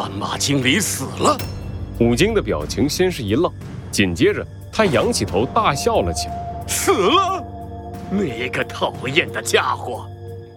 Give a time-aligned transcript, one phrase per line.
[0.00, 1.36] 斑马经理死了。
[1.98, 3.52] 虎鲸的表情先是一愣，
[3.90, 4.42] 紧接着
[4.72, 6.64] 他仰起头大笑了起来。
[6.66, 7.44] 死了，
[8.10, 10.08] 那个讨厌的家伙，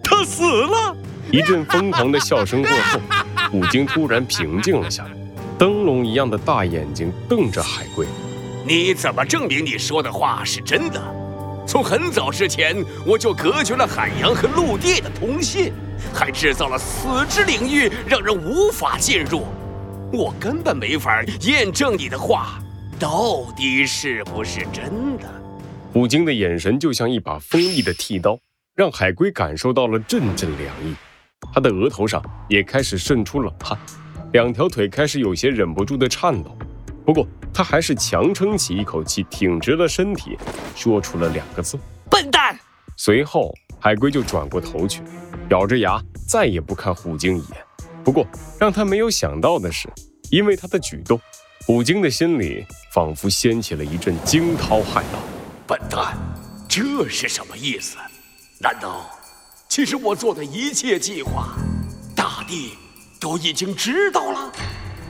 [0.02, 0.96] 他死了！
[1.30, 3.02] 一阵疯狂的笑声过后，
[3.52, 5.12] 虎鲸突然平静了下来，
[5.60, 8.08] 灯笼一样的大眼睛瞪着海龟。
[8.66, 11.02] 你怎么证明你说的话是真的？
[11.68, 15.74] 从很早之前，我就隔绝了海洋和陆地的通信，
[16.14, 19.46] 还制造了死之领域，让人无法进入。
[20.12, 22.60] 我根本没法验证你的话
[23.00, 25.24] 到底是不是真的。
[25.92, 28.38] 虎鲸的眼神就像一把锋利的剃刀，
[28.76, 30.96] 让海龟感受到了阵阵凉意。
[31.54, 33.78] 他的额头上也开始渗出冷汗，
[34.32, 36.58] 两条腿开始有些忍不住的颤抖。
[37.06, 40.38] 不过他还是强撑起一口气，挺直了身体，
[40.76, 41.78] 说出了两个字
[42.10, 42.58] ：“笨蛋。”
[42.96, 45.02] 随后，海龟就转过头去，
[45.50, 47.58] 咬着牙，再也不看虎鲸一眼。
[48.02, 48.26] 不过，
[48.58, 49.90] 让他没有想到的是，
[50.32, 51.20] 因为他的举动，
[51.68, 55.22] 虎鲸的心里仿佛掀起了一阵惊涛骇浪。
[55.68, 56.18] 笨蛋，
[56.66, 57.98] 这是什么意思？
[58.58, 59.10] 难道，
[59.68, 61.50] 其实我做的一切计划，
[62.16, 62.78] 大地
[63.20, 64.50] 都已经知道了？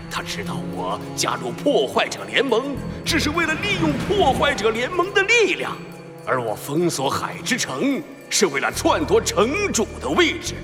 [0.10, 5.78] 他知道我加入破坏者联盟，只是为了利用破坏者联盟的力量，
[6.26, 8.02] 而我封锁海之城，
[8.36, 10.56] 是为了篡夺城主的位置。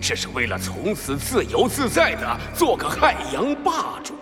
[0.00, 4.14] 这是为了从此自由自在的做个海洋霸主，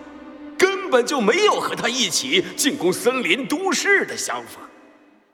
[0.57, 4.59] 根本就没有和他一起进攻森林都市的想法，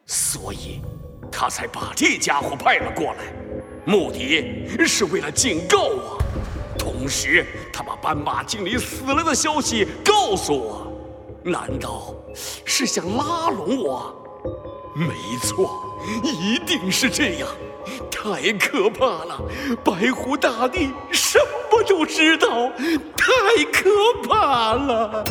[0.06, 0.80] 所以，
[1.32, 3.34] 他才把这家伙派了过来，
[3.84, 6.20] 目的是为了警告我，
[6.78, 7.44] 同时
[7.74, 10.94] 他把斑马经理死了的消息告诉我，
[11.44, 12.14] 难道
[12.64, 14.22] 是想拉拢我？
[14.96, 17.48] 没错，一定是这样。
[18.10, 19.42] 太可怕了！
[19.84, 22.72] 白虎大帝什么都知道，
[23.16, 23.90] 太可
[24.28, 25.24] 怕了！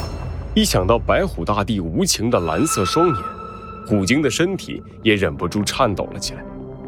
[0.55, 3.17] 一想到白虎大帝无情的蓝色双眼，
[3.89, 6.45] 虎鲸的身体也忍不住颤抖了起来。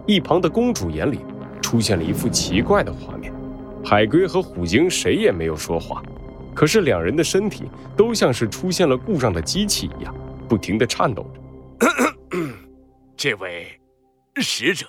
[0.06, 1.20] 一旁的公主眼里
[1.60, 3.32] 出现了一幅奇怪的画面：
[3.82, 6.02] 海龟和虎鲸谁也没有说话，
[6.54, 7.64] 可是两人的身体
[7.96, 10.14] 都像是出现了故障的机器一样，
[10.46, 11.40] 不停地颤抖着。
[13.16, 13.80] 这位
[14.36, 14.86] 使者。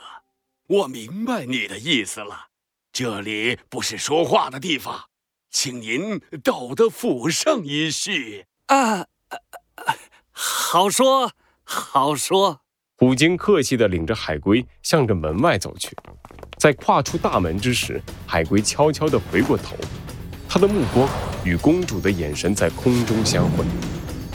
[0.67, 2.47] 我明白你的意思了，
[2.91, 5.05] 这里不是说话的地方，
[5.49, 9.05] 请您到的府上一叙啊！
[10.31, 11.31] 好说
[11.63, 12.59] 好说。
[12.97, 15.95] 虎鲸客气地领着海龟向着门外走去，
[16.57, 19.77] 在跨出大门之时，海龟悄悄地回过头，
[20.49, 21.07] 他的目光
[21.45, 23.63] 与公主的眼神在空中相会。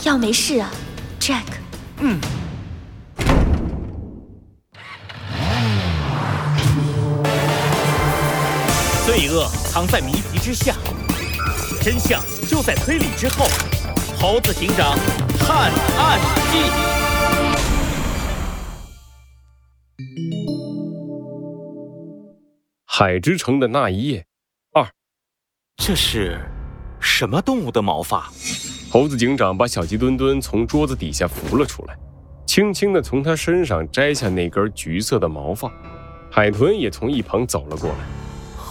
[0.04, 0.70] 要没事啊
[1.20, 1.44] ，Jack。
[1.98, 2.18] 嗯。
[9.32, 10.76] 恶藏在谜题之下，
[11.80, 13.46] 真相就在推理之后。
[14.20, 14.94] 猴子警长
[15.38, 16.20] 探案
[16.52, 16.58] 记。
[22.84, 24.26] 海之城的那一夜，
[24.74, 24.86] 二。
[25.78, 26.38] 这是
[27.00, 28.30] 什么动物的毛发？
[28.90, 31.96] 猴子警长把小鸡墩墩从桌子底下扶了出来，
[32.46, 35.72] 轻轻的从他身上摘下那根橘色的毛发。
[36.30, 38.21] 海豚也从一旁走了过来。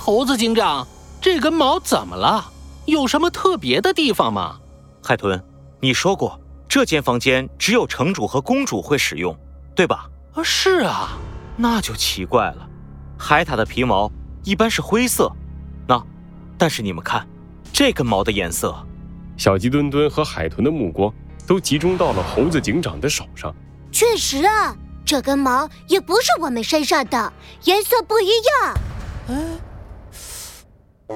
[0.03, 0.88] 猴子警长，
[1.22, 2.51] 这根毛怎么了？
[2.88, 4.57] 有什么特别的地方吗？
[5.03, 5.39] 海豚，
[5.79, 9.38] 你说过这间房间只有城主和公主会使用，
[9.75, 10.09] 对吧？
[10.34, 11.09] 啊，是啊，
[11.56, 12.67] 那就奇怪了。
[13.16, 14.11] 海獭的皮毛
[14.44, 15.31] 一般是灰色，
[15.88, 16.03] 那，
[16.57, 17.28] 但是你们看，
[17.72, 18.75] 这根毛的颜色。
[19.38, 21.13] 小鸡墩墩和海豚的目光
[21.45, 23.53] 都集中到了猴子警长的手上。
[23.91, 24.75] 确实啊，
[25.06, 27.31] 这根毛也不是我们身上的，
[27.66, 28.73] 颜色不一样。
[29.28, 29.59] 嗯。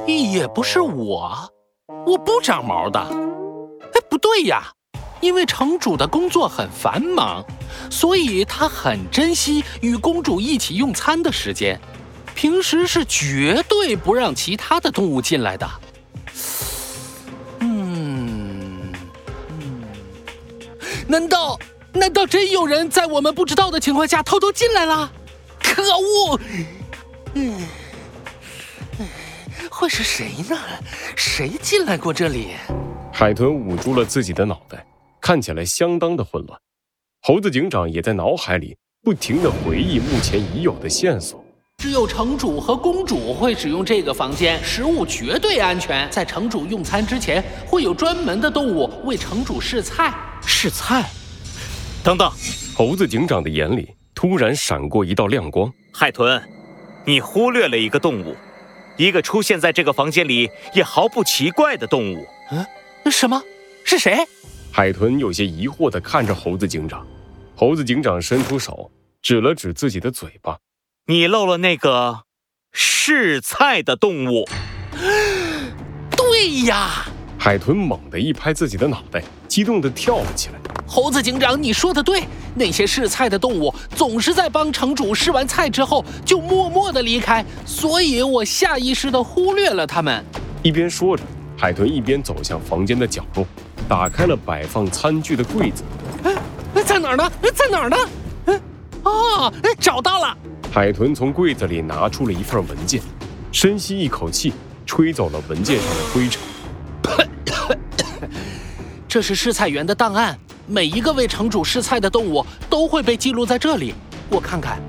[0.08, 1.50] 也不是我，
[2.06, 3.00] 我不长毛的。
[3.00, 4.72] 哎，不对呀，
[5.22, 7.44] 因为城主的工作很繁忙，
[7.90, 11.80] 所以他很珍惜与公主一起用餐的时间，
[12.36, 15.70] 平时是绝对不让其他的动物进来的。
[17.60, 18.94] 嗯
[19.50, 19.84] 嗯，
[21.08, 21.58] 难道
[21.94, 25.12] 难道真有人在我们不知道的情况下偷偷进来了？
[25.60, 26.40] 可恶！
[27.34, 27.68] 嗯。
[29.78, 30.58] 会是谁呢？
[31.18, 32.52] 谁进来过这里？
[33.12, 34.86] 海豚捂住了自己的脑袋，
[35.20, 36.58] 看起来相当的混乱。
[37.24, 41.44] 猴子警长也在脑海里不停的回忆目前已有的线索。
[41.80, 46.10] 只有城主和公主会使用这个房间，食物绝对安全。
[46.10, 50.14] 在城主用餐之前，会有专门的动物为城主试菜。
[50.42, 51.04] 试菜？
[52.02, 52.32] 等等！
[52.74, 55.70] 猴子警长的眼里突然闪过一道亮光。
[55.94, 56.42] 海豚，
[57.04, 58.34] 你忽略了一个动物。
[58.98, 62.26] 一个出现在这个房间里也毫不奇怪的动物。
[62.52, 62.66] 嗯，
[63.12, 63.42] 什么？
[63.84, 64.26] 是谁？
[64.72, 67.06] 海豚有些疑惑地看着猴子警长。
[67.56, 70.58] 猴子警长伸出手，指了指自己的嘴巴
[71.08, 72.24] ：“你漏了那个
[72.74, 74.46] 试菜的动物。”
[76.18, 77.06] 对呀！
[77.38, 80.60] 海豚猛地一拍自己的脑袋，激动地跳了起来。
[80.88, 82.24] 猴子警长，你说的对，
[82.54, 90.24] 那些试菜的动物总是在帮城主试完菜之后就默默地离开，所以我下意识地忽略了他们。
[90.62, 91.24] 一边说着，
[91.58, 93.46] 海豚一边走向房间的角落，
[93.88, 95.84] 打开了摆放餐具的柜子。
[96.24, 97.32] 哎，在哪儿呢？
[97.54, 97.98] 在哪儿呢？
[98.46, 98.62] 嗯，
[99.04, 100.38] 哦，找到了。
[100.72, 103.02] 海豚从柜子里拿出了一份文件，
[103.52, 104.54] 深吸一口气，
[104.86, 106.42] 吹走了文件上的灰尘。
[109.08, 110.38] 这是试菜员的档案，
[110.68, 113.94] 每一个为城主试菜的动物都会被记录在这里。
[114.30, 114.82] 我看看，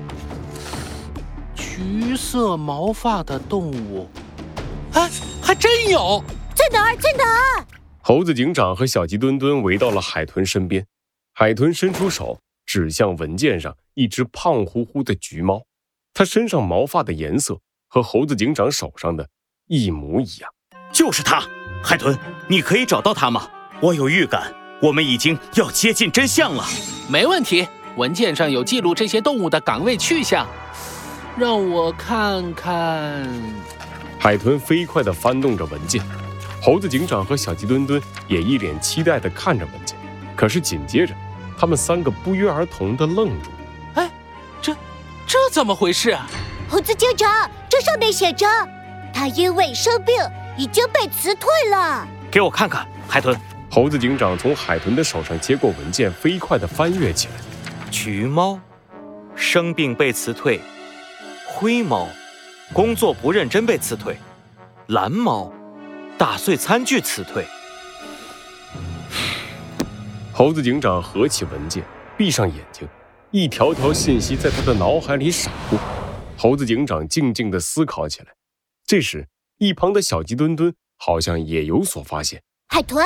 [1.55, 4.09] 橘色毛发的动物，
[4.93, 5.09] 哎，
[5.41, 6.23] 还真有，
[6.55, 6.95] 在哪儿？
[6.97, 7.65] 在哪儿？
[8.01, 10.85] 猴子警长和小鸡墩墩围到了海豚身边，
[11.33, 15.61] 海豚伸出手指向文件上一只胖乎乎的橘猫，
[16.13, 19.29] 它身上毛发的颜色和猴子警长手上的
[19.67, 20.49] 一模一样，
[20.91, 21.43] 就是它。
[21.83, 23.47] 海豚，你可以找到它吗？
[23.79, 26.63] 我有预感，我们已经要接近真相了。
[27.09, 30.47] 没问题，文件上有记录这些动物的岗位去向。
[31.35, 33.27] 让我看看。
[34.19, 36.01] 海豚飞快地翻动着文件，
[36.61, 39.97] 猴子警长和小鸡墩墩也一脸期待地看着文件。
[40.35, 41.13] 可是紧接着，
[41.57, 43.49] 他们三个不约而同地愣住。
[43.95, 44.09] 哎，
[44.61, 44.75] 这
[45.25, 46.17] 这怎么回事？
[46.69, 48.45] 猴子警长，这上面写着，
[49.13, 50.15] 他因为生病
[50.57, 52.07] 已经被辞退了。
[52.29, 53.39] 给我看看，海豚。
[53.77, 57.33] 猴子警长从海豚的手上接过文件，飞快地翻阅起来。
[57.91, 58.59] 橘猫，
[59.35, 60.59] 生病被辞退；
[61.45, 62.07] 灰猫，
[62.73, 64.15] 工作不认真被辞退；
[64.87, 65.53] 蓝猫，
[66.17, 67.45] 打碎餐具辞退。
[70.33, 71.83] 猴子警长合起文件，
[72.17, 72.87] 闭上眼睛，
[73.29, 75.77] 一条条信息在他的脑海里闪过。
[76.35, 78.29] 猴子警长静静地思考起来。
[78.87, 79.27] 这时，
[79.59, 82.41] 一旁的小鸡墩墩好像也有所发现。
[82.69, 83.05] 海豚。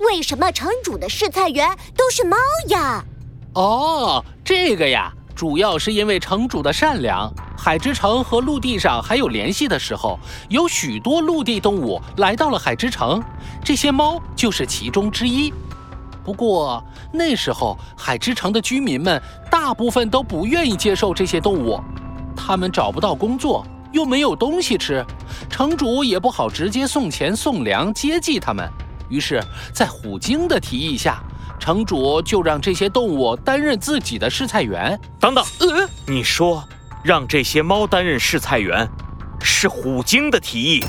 [0.00, 2.36] 为什么城主的试菜员都是猫
[2.68, 3.04] 呀？
[3.52, 7.30] 哦，这个呀，主要是因为城主的善良。
[7.56, 10.18] 海之城和陆地上还有联系的时候，
[10.48, 13.22] 有许多陆地动物来到了海之城，
[13.62, 15.52] 这些猫就是其中之一。
[16.24, 16.82] 不过
[17.12, 19.20] 那时候海之城的居民们
[19.50, 21.78] 大部分都不愿意接受这些动物，
[22.34, 25.04] 他们找不到工作，又没有东西吃，
[25.50, 28.66] 城主也不好直接送钱送粮接济他们。
[29.10, 29.42] 于是，
[29.74, 31.22] 在虎鲸的提议下，
[31.58, 34.98] 城主就让这些动物担任自己的试菜员。
[35.18, 36.64] 等等，呃，你说
[37.04, 38.88] 让这些猫担任试菜员，
[39.42, 40.84] 是虎鲸的提议？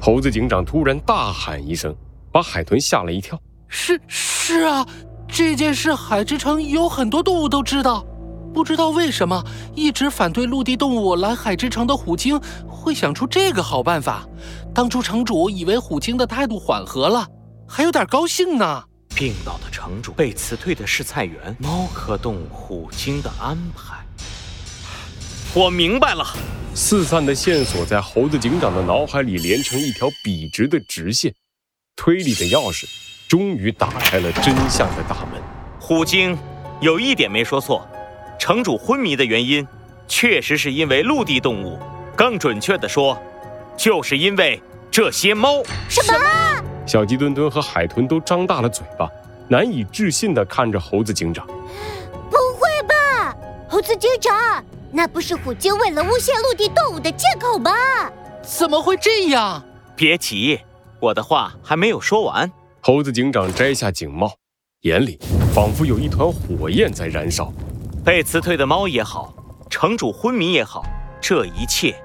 [0.00, 1.94] 猴子警长突然大喊一声，
[2.32, 3.38] 把海豚吓了一跳。
[3.68, 4.86] 是是啊，
[5.28, 8.06] 这件事海之城有很多动物都知道，
[8.54, 9.44] 不知道为什么
[9.74, 14.24] 一直反对陆地动物来海之城的虎鲸会想出这个好办法。
[14.72, 17.26] 当初城主以为虎鲸的态度缓和了。
[17.68, 18.84] 还有点高兴呢。
[19.14, 24.04] 病倒的城主，被辞退的是菜园，猫科动物虎鲸的安排。
[25.54, 26.24] 我明白了，
[26.74, 31.34] 四散的线索在猴子警长的脑海里连成一条笔直的直线。
[31.96, 32.84] 推理的钥匙
[33.26, 35.40] 终于打开了真相的大门。
[35.80, 36.36] 虎鲸
[36.82, 37.88] 有一点没说错，
[38.38, 39.66] 城主昏迷的原因，
[40.06, 41.78] 确实是因为陆地动物。
[42.14, 43.18] 更准确的说，
[43.78, 45.62] 就是因为这些猫。
[45.88, 46.55] 什么？
[46.86, 49.10] 小鸡墩墩和海豚都张大了嘴巴，
[49.48, 51.44] 难以置信地看着猴子警长。
[52.30, 53.36] 不会吧，
[53.68, 57.72] 猴子警长，那不是虎鲸为了诬陷陆地动物的借口吗？
[58.42, 59.60] 怎么会这样？
[59.96, 60.60] 别急，
[61.00, 62.50] 我的话还没有说完。
[62.80, 64.32] 猴子警长摘下警帽，
[64.82, 65.18] 眼里
[65.52, 67.52] 仿佛有一团火焰在燃烧。
[68.04, 69.34] 被辞退的猫也好，
[69.68, 70.84] 城主昏迷也好，
[71.20, 72.00] 这一切，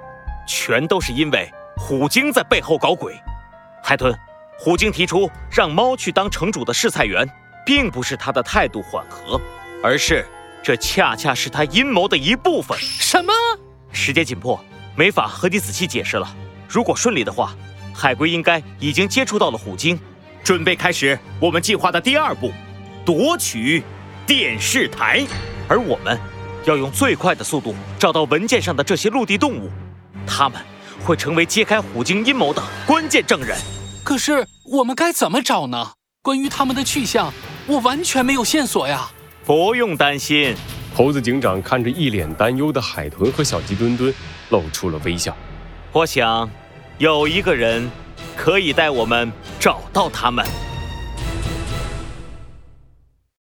[0.47, 1.47] 全都是因为
[1.77, 3.13] 虎鲸在背后搞鬼。
[3.83, 4.11] 海豚。
[4.63, 7.27] 虎鲸提出让猫去当城主的试菜员，
[7.65, 9.41] 并不是他的态度缓和，
[9.81, 10.23] 而是
[10.61, 12.77] 这恰恰是他阴谋的一部分。
[12.79, 13.33] 什么？
[13.91, 14.63] 时间紧迫，
[14.95, 16.31] 没法和你仔细解释了。
[16.69, 17.55] 如果顺利的话，
[17.91, 19.99] 海龟应该已经接触到了虎鲸，
[20.43, 22.51] 准备开始我们计划的第二步，
[23.03, 23.81] 夺取
[24.27, 25.25] 电视台。
[25.67, 26.19] 而我们
[26.65, 29.71] 要用最快的速度找到文件上的这些陆地动物，
[30.27, 30.61] 他们
[31.03, 33.57] 会成为揭开虎鲸阴谋的关键证人。
[34.03, 35.91] 可是我们该怎么找呢？
[36.21, 37.33] 关于他们的去向，
[37.67, 39.09] 我完全没有线索呀。
[39.45, 40.55] 不用担心，
[40.95, 44.13] 猴子警长看着一脸担忧的海豚和小鸡墩墩，
[44.49, 45.35] 露出了微笑。
[45.91, 46.49] 我想，
[46.97, 47.89] 有一个人
[48.35, 50.45] 可以带我们找到他们。